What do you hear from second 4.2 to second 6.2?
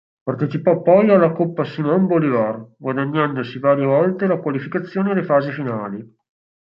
la qualificazione alle fasi finali.